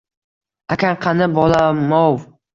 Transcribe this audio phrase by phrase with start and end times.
[0.75, 2.19] —Akang qani, bolam-ov?